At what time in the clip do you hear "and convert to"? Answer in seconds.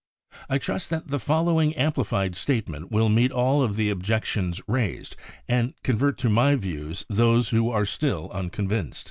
5.47-6.27